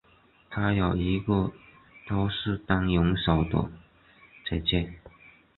[0.49, 1.51] 她有一个
[2.09, 3.69] 都是当泳手的
[4.43, 4.95] 姐姐。